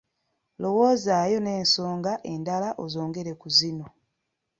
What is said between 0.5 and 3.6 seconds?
Lowoozaayo n'ensonga endala ozongere ku